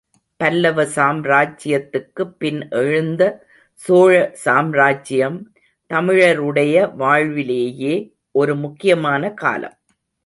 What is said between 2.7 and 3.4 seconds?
எழுந்த